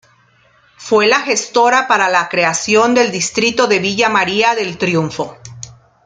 Fue 0.77 1.05
la 1.05 1.19
gestora 1.19 1.87
para 1.87 2.09
la 2.09 2.27
creación 2.27 2.95
del 2.95 3.11
distrito 3.11 3.67
de 3.67 3.77
Villa 3.77 4.09
María 4.09 4.55
del 4.55 4.79
Triunfo. 4.79 5.37